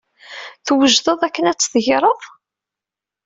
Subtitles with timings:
[0.65, 2.21] Twejdeḍ akken ad t-tegreḍ?